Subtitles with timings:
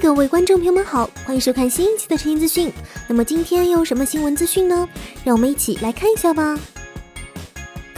[0.00, 2.72] 各位观众朋友们好，欢迎收看新一期的晨音资讯。
[3.06, 4.88] 那么今天又有什么新闻资讯呢？
[5.22, 6.58] 让我们一起来看一下吧。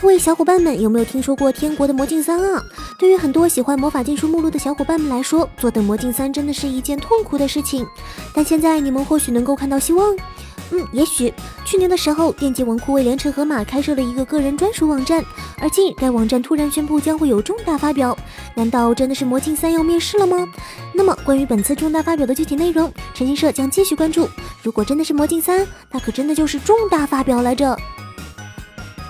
[0.01, 2.63] 各位小伙伴们，有没有听说过《天国的魔镜三》啊？
[2.99, 7.87] 对于很多喜欢魔法禁书目录的小伙伴们来说，坐等魔镜三真的是一件痛苦的事情。
[8.35, 10.15] 但现在你们或许能够看到希望。
[10.71, 11.33] 嗯，也许
[11.65, 15.25] 去年的时候，电击文库为连城河马开设了一个个人专属网站，
[15.59, 18.17] 而今日该网站突然宣布将会有重大发表，
[18.55, 20.49] 难道真的是魔镜三要面世了吗？
[20.93, 24.29] 那么关于本次重大发表的具体内容，晨星社将继续关注。
[24.63, 27.77] 如果真的是魔镜三，那可真的就是重大发表来着。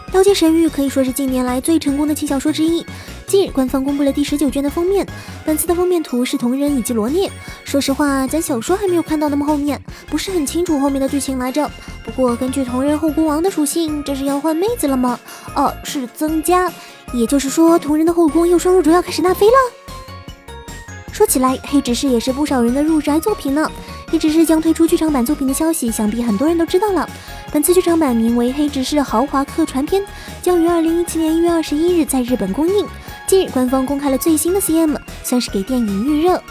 [0.12, 2.86] 《刀剑神域》可以说是近年来最成功的轻小说之一。
[3.26, 5.06] 近日，官方公布了第十九卷的封面，
[5.44, 7.30] 本次的封面图是同人以及罗涅。
[7.64, 11.70] 说实话，咱小说还没有看到那么后面，不是很清楚后面的剧情来着。
[12.04, 15.18] 不过根据同人后宫王的属性，这是要换妹子了吗？
[15.54, 16.70] 哦，是增加，
[17.12, 19.52] 也就是说同人的后宫又双入主要开始纳妃了。
[21.10, 23.70] 说起来，黑执事也是不少人的入宅作品呢。
[24.08, 27.08] 黑执事将推出剧场版作品的消息，想必很多人都知道了。
[27.52, 30.02] 本次剧场版名为《黑执事豪华客船篇》，
[30.42, 32.86] 将于二零一七年一月二十一日在日本公映。
[33.26, 36.42] 近日，官方公开了最新的 CM，算是给电影预热。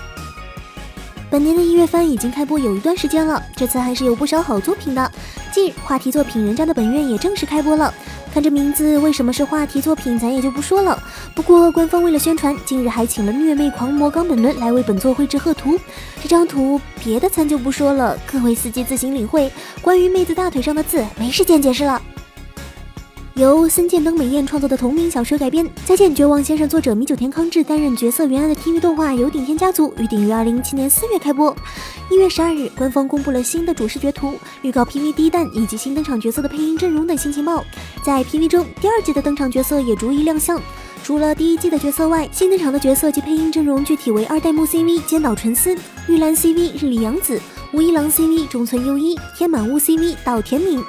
[1.30, 5.12] 本年的一月番已经开播有一段时间了，这次还是有不少好作品的。
[5.52, 7.94] 近日，话题作品《人家的本愿》也正式开播了。
[8.34, 11.02] 看这名字，为什么是话题作品，咱也就不说了。
[11.36, 15.80] 不过，官方为了宣传，近日还请了虐妹狂魔冈本伦来为本作绘制贺图。
[16.24, 19.52] 这张图，别的咱就不说了，各位司机自行领会。
[19.82, 22.02] 关于妹子大腿上的字，没时间解释了。
[23.36, 31.56] 由森见登美彦创作的同名小说改编，《再见绝望先生》作者米久田康治担任角色原案的 TV 动画《由顶天家族》预定于二零一七年四月开播。
[32.12, 37.66] 一月十二日，官方公布了新的主视觉图、预告 PV 第一弹以及新登场角色的配音阵容等新情报。
[38.06, 40.62] 在 PV 中，第二季的登场角色也逐一亮相。
[41.02, 45.76] 除了第一季的角色外，新登场的角色及配音阵容具体为二代目 CV 尖岛纯司、
[46.08, 50.80] 玉兰 CV 日里洋子、无一郎 CV 中村优一、天满屋 CV 岛田敏。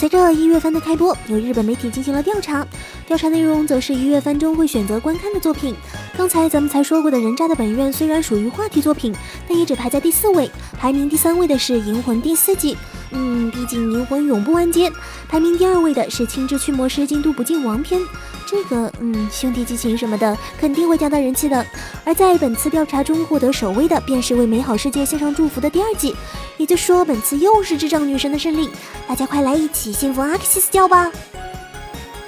[0.00, 2.66] 随着一月番的开播，有日本媒体进行了调查，
[3.06, 5.76] 调查内容则是一月番中会选择观看的作品。
[6.16, 9.14] 刚才咱们才说过的人渣的本愿虽然属于话题作品，
[9.46, 12.78] 但也只排在第四位，排名第三位的是银魂第四季。
[13.12, 14.90] 嗯，毕竟银魂永不完结。
[15.28, 18.00] 排名第二位的是青之驱魔师京都不净王篇。
[18.46, 21.64] 这个，嗯，兄弟激情什么的肯定会加大人气的。
[22.04, 26.14] 而在本次调查中获得首位的，便是为美好世界献上祝福的第二季。
[26.56, 28.68] 也就是说，本次又是智障女神的胜利。
[29.08, 31.10] 大家快来一起信奉阿克西斯教吧！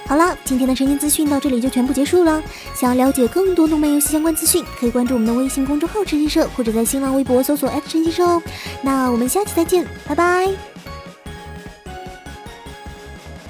[0.06, 2.42] 好了，今天的声音资讯到这里就全部结束了。
[2.74, 8.42] 想要了解更多动漫游戏相关资讯，可以关注我们的微信公众号“晨曦社”，或者在新浪微博搜索“陈曦社”哦。
[8.82, 10.71] 那我们下期再见，拜拜。